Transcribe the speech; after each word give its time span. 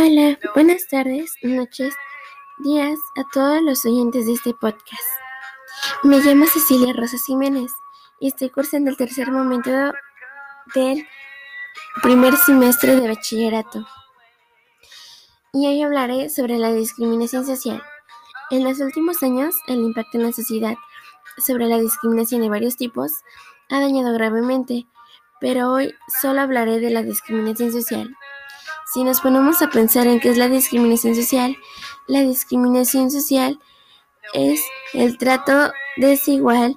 Hola, 0.00 0.38
buenas 0.54 0.86
tardes, 0.86 1.34
noches, 1.42 1.92
días 2.58 2.96
a 3.16 3.24
todos 3.32 3.60
los 3.62 3.84
oyentes 3.84 4.26
de 4.26 4.34
este 4.34 4.54
podcast. 4.54 5.02
Me 6.04 6.20
llamo 6.20 6.46
Cecilia 6.46 6.92
Rosas 6.92 7.24
Jiménez 7.26 7.72
y 8.20 8.28
estoy 8.28 8.48
cursando 8.50 8.90
el 8.90 8.96
tercer 8.96 9.32
momento 9.32 9.70
del 10.72 11.04
primer 12.00 12.36
semestre 12.36 12.94
de 12.94 13.08
bachillerato. 13.08 13.88
Y 15.52 15.66
hoy 15.66 15.82
hablaré 15.82 16.30
sobre 16.30 16.58
la 16.58 16.72
discriminación 16.72 17.44
social. 17.44 17.82
En 18.52 18.62
los 18.62 18.78
últimos 18.78 19.24
años, 19.24 19.56
el 19.66 19.80
impacto 19.80 20.18
en 20.18 20.26
la 20.26 20.32
sociedad 20.32 20.76
sobre 21.44 21.66
la 21.66 21.80
discriminación 21.80 22.42
de 22.42 22.50
varios 22.50 22.76
tipos 22.76 23.10
ha 23.68 23.80
dañado 23.80 24.12
gravemente, 24.12 24.86
pero 25.40 25.72
hoy 25.72 25.92
solo 26.20 26.40
hablaré 26.40 26.78
de 26.78 26.90
la 26.90 27.02
discriminación 27.02 27.72
social. 27.72 28.14
Si 28.90 29.04
nos 29.04 29.20
ponemos 29.20 29.60
a 29.60 29.68
pensar 29.68 30.06
en 30.06 30.18
qué 30.18 30.30
es 30.30 30.38
la 30.38 30.48
discriminación 30.48 31.14
social, 31.14 31.58
la 32.06 32.22
discriminación 32.22 33.10
social 33.10 33.60
es 34.32 34.62
el 34.94 35.18
trato 35.18 35.72
desigual 35.98 36.74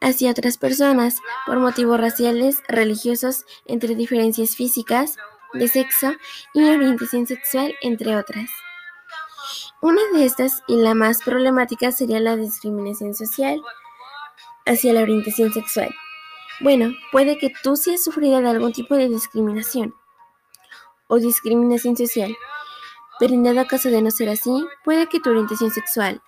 hacia 0.00 0.30
otras 0.30 0.56
personas 0.56 1.20
por 1.44 1.58
motivos 1.58 2.00
raciales, 2.00 2.62
religiosos, 2.68 3.44
entre 3.66 3.94
diferencias 3.94 4.56
físicas, 4.56 5.16
de 5.52 5.68
sexo 5.68 6.14
y 6.54 6.64
orientación 6.64 7.26
sexual, 7.26 7.74
entre 7.82 8.16
otras. 8.16 8.48
Una 9.82 10.00
de 10.14 10.24
estas 10.24 10.62
y 10.66 10.76
la 10.76 10.94
más 10.94 11.22
problemática 11.22 11.92
sería 11.92 12.18
la 12.18 12.36
discriminación 12.36 13.14
social 13.14 13.60
hacia 14.64 14.94
la 14.94 15.02
orientación 15.02 15.52
sexual. 15.52 15.94
Bueno, 16.60 16.94
puede 17.12 17.36
que 17.36 17.52
tú 17.62 17.76
seas 17.76 18.02
sufrida 18.02 18.40
de 18.40 18.48
algún 18.48 18.72
tipo 18.72 18.96
de 18.96 19.10
discriminación 19.10 19.94
o 21.08 21.16
discriminación 21.18 21.96
social, 21.96 22.36
pero 23.18 23.34
en 23.34 23.44
dado 23.44 23.66
caso 23.66 23.88
de 23.88 24.02
no 24.02 24.10
ser 24.10 24.28
así, 24.28 24.66
puede 24.84 25.06
que 25.08 25.20
tu 25.20 25.30
orientación 25.30 25.70
sexual, 25.70 26.22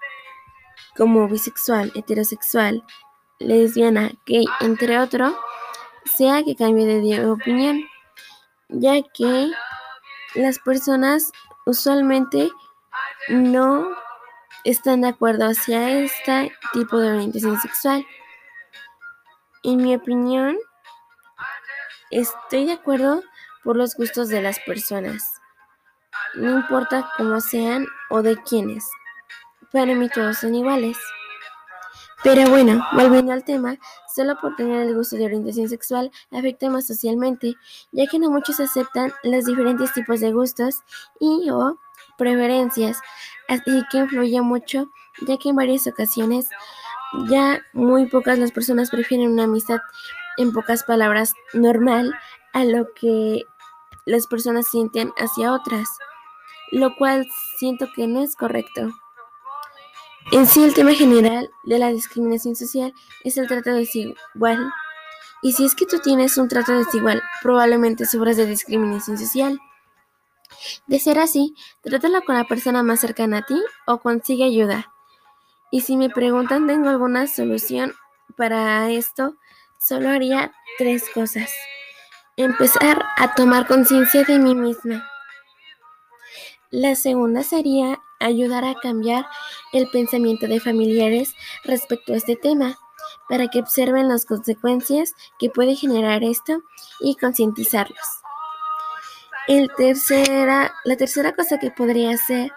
como 0.97 1.29
bisexual, 1.29 1.93
heterosexual, 1.95 2.85
lesbiana, 3.39 4.13
gay, 4.27 4.45
entre 4.61 4.99
otros, 4.99 5.35
sea 6.05 6.43
que 6.43 6.57
cambie 6.57 6.87
de 6.87 7.27
opinión, 7.27 7.85
ya 8.69 9.03
que 9.15 9.51
las 10.35 10.59
personas 10.59 11.33
usualmente 11.67 12.49
no 13.29 13.89
están 14.65 15.03
de 15.03 15.09
acuerdo 15.09 15.47
hacia 15.47 16.01
este 16.01 16.53
tipo 16.73 16.99
de 16.99 17.13
orientación 17.13 17.61
sexual. 17.61 18.07
En 19.63 19.79
mi 19.79 19.95
opinión, 19.95 20.57
estoy 22.11 22.67
de 22.67 22.73
acuerdo 22.73 23.23
por 23.69 23.77
los 23.77 23.97
gustos 23.97 24.31
de 24.31 24.41
las 24.41 24.59
personas, 24.61 25.31
no 26.37 26.57
importa 26.57 27.07
cómo 27.19 27.39
sean 27.39 27.87
o 28.09 28.23
de 28.23 28.39
quiénes. 28.39 28.89
Para 29.71 29.95
mí 29.95 30.09
todos 30.09 30.39
son 30.39 30.55
iguales. 30.55 30.97
Pero 32.25 32.49
bueno, 32.49 32.83
volviendo 32.95 33.35
al 33.35 33.45
tema, 33.45 33.77
solo 34.17 34.41
por 34.41 34.57
tener 34.57 34.87
el 34.87 34.95
gusto 34.95 35.17
de 35.17 35.27
orientación 35.27 35.69
sexual 35.69 36.11
afecta 36.31 36.71
más 36.71 36.87
socialmente, 36.87 37.57
ya 37.93 38.07
que 38.07 38.19
no 38.19 38.31
muchos 38.31 38.59
aceptan 38.59 39.13
los 39.23 39.45
diferentes 39.45 39.93
tipos 39.93 40.21
de 40.21 40.33
gustos 40.33 40.77
y 41.21 41.51
o 41.51 41.79
preferencias, 42.17 42.99
así 43.51 43.85
que 43.93 43.99
influye 43.99 44.41
mucho, 44.41 44.91
ya 45.27 45.37
que 45.37 45.51
en 45.51 45.57
varias 45.57 45.87
ocasiones 45.87 46.49
ya 47.29 47.61
muy 47.75 48.07
pocas 48.07 48.39
las 48.39 48.51
personas 48.51 48.89
prefieren 48.89 49.31
una 49.31 49.45
amistad, 49.45 49.81
en 50.39 50.55
pocas 50.55 50.85
palabras, 50.85 51.35
normal, 51.53 52.19
a 52.55 52.65
lo 52.65 52.95
que 52.95 53.45
las 54.09 54.27
personas 54.27 54.67
sienten 54.69 55.13
hacia 55.19 55.53
otras, 55.53 55.87
lo 56.73 56.97
cual 56.97 57.29
siento 57.59 57.89
que 57.95 58.07
no 58.07 58.23
es 58.23 58.37
correcto. 58.37 58.91
En 60.33 60.47
sí, 60.47 60.65
el 60.65 60.75
tema 60.75 60.95
general 60.95 61.51
de 61.65 61.79
la 61.79 61.89
discriminación 61.89 62.57
social 62.57 62.95
es 63.23 63.37
el 63.37 63.47
trato 63.47 63.71
desigual. 63.73 64.73
Y 65.43 65.53
si 65.53 65.65
es 65.65 65.75
que 65.75 65.87
tú 65.87 66.01
tienes 66.01 66.39
un 66.39 66.49
trato 66.49 66.73
desigual, 66.73 67.23
probablemente 67.43 68.07
sufras 68.07 68.37
de 68.39 68.47
discriminación 68.47 69.19
social. 69.19 69.61
De 70.87 70.99
ser 70.99 71.19
así, 71.19 71.55
trátalo 71.83 72.23
con 72.23 72.35
la 72.35 72.45
persona 72.45 72.83
más 72.83 73.01
cercana 73.01 73.39
a 73.39 73.47
ti 73.47 73.63
o 73.87 73.99
consigue 73.99 74.45
ayuda. 74.45 74.93
Y 75.71 75.83
si 75.83 75.99
me 75.99 76.09
preguntan, 76.09 76.67
¿tengo 76.67 76.89
alguna 76.89 77.27
solución 77.27 77.95
para 78.37 78.91
esto? 78.91 79.37
Solo 79.79 80.09
haría 80.09 80.53
tres 80.79 81.05
cosas. 81.13 81.51
Empezar 82.39 83.05
a 83.17 83.35
tomar 83.35 83.67
conciencia 83.67 84.23
de 84.23 84.39
mí 84.39 84.55
misma. 84.55 85.05
La 86.71 86.95
segunda 86.95 87.43
sería 87.43 87.99
ayudar 88.21 88.65
a 88.65 88.77
cambiar 88.77 89.27
el 89.73 89.91
pensamiento 89.91 90.47
de 90.47 90.61
familiares 90.61 91.35
respecto 91.65 92.13
a 92.13 92.17
este 92.17 92.37
tema, 92.37 92.79
para 93.29 93.49
que 93.49 93.59
observen 93.59 94.07
las 94.07 94.25
consecuencias 94.25 95.15
que 95.41 95.51
puede 95.51 95.75
generar 95.75 96.23
esto 96.23 96.63
y 97.01 97.17
concientizarlos. 97.17 97.99
Tercera, 99.77 100.73
la 100.85 100.97
tercera 100.97 101.35
cosa 101.35 101.59
que 101.59 101.73
podría 101.73 102.13
hacer 102.13 102.53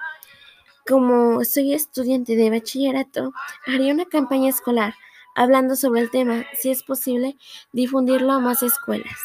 como 0.88 1.44
soy 1.44 1.74
estudiante 1.74 2.36
de 2.36 2.52
bachillerato, 2.52 3.34
haría 3.66 3.96
una 3.96 4.06
campaña 4.06 4.50
escolar 4.50 4.94
hablando 5.34 5.76
sobre 5.76 6.02
el 6.02 6.12
tema, 6.12 6.46
si 6.54 6.70
es 6.70 6.84
posible, 6.84 7.36
difundirlo 7.72 8.34
a 8.34 8.40
más 8.40 8.62
escuelas. 8.62 9.18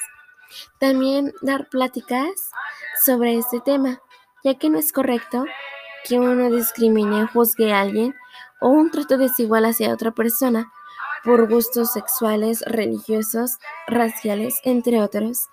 También 0.79 1.33
dar 1.43 1.69
pláticas 1.69 2.51
sobre 3.05 3.37
este 3.37 3.61
tema, 3.61 4.01
ya 4.45 4.55
que 4.55 4.71
no 4.71 4.79
es 4.79 4.93
correcto 4.93 5.45
que 6.05 6.19
uno 6.19 6.51
discrimine 6.51 7.27
juzgue 7.27 7.73
a 7.73 7.81
alguien 7.81 8.15
o 8.61 8.69
un 8.69 8.91
trato 8.91 9.19
desigual 9.19 9.65
hacia 9.65 9.93
otra 9.93 10.13
persona 10.13 10.71
por 11.25 11.49
gustos 11.49 11.93
sexuales, 11.93 12.63
religiosos, 12.67 13.59
raciales, 13.89 14.61
entre 14.63 15.03
otros, 15.03 15.49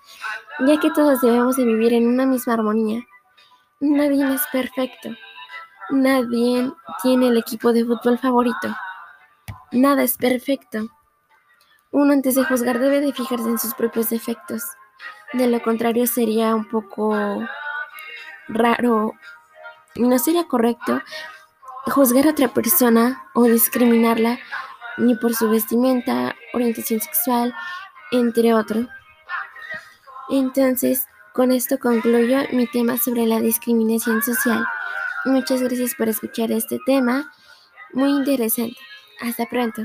ya 0.66 0.78
que 0.78 0.90
todos 0.90 1.20
debemos 1.20 1.56
de 1.56 1.64
vivir 1.64 1.92
en 1.92 2.06
una 2.06 2.26
misma 2.26 2.54
armonía. 2.54 3.04
Nadie 3.80 4.32
es 4.32 4.42
perfecto. 4.52 5.10
Nadie 5.90 6.72
tiene 7.02 7.28
el 7.28 7.36
equipo 7.36 7.72
de 7.72 7.84
fútbol 7.84 8.18
favorito. 8.18 8.68
Nada 9.72 10.04
es 10.04 10.16
perfecto. 10.16 10.88
Uno 11.90 12.12
antes 12.12 12.36
de 12.36 12.44
juzgar 12.44 12.78
debe 12.78 13.00
de 13.00 13.12
fijarse 13.12 13.48
en 13.48 13.58
sus 13.58 13.74
propios 13.74 14.10
defectos. 14.10 14.62
De 15.34 15.46
lo 15.48 15.62
contrario 15.62 16.06
sería 16.06 16.54
un 16.54 16.68
poco 16.68 17.14
raro 18.48 19.12
no 19.96 20.18
sería 20.18 20.44
correcto 20.46 21.00
juzgar 21.86 22.26
a 22.26 22.30
otra 22.30 22.48
persona 22.48 23.22
o 23.34 23.44
discriminarla 23.44 24.38
ni 24.96 25.14
por 25.16 25.34
su 25.34 25.50
vestimenta, 25.50 26.34
orientación 26.52 27.00
sexual, 27.00 27.54
entre 28.12 28.54
otros. 28.54 28.86
Entonces, 30.30 31.06
con 31.32 31.50
esto 31.52 31.78
concluyo 31.78 32.38
mi 32.52 32.66
tema 32.68 32.96
sobre 32.96 33.26
la 33.26 33.40
discriminación 33.40 34.22
social. 34.22 34.64
Muchas 35.24 35.62
gracias 35.62 35.94
por 35.96 36.08
escuchar 36.08 36.52
este 36.52 36.78
tema 36.86 37.32
muy 37.92 38.10
interesante. 38.10 38.76
Hasta 39.20 39.46
pronto. 39.46 39.82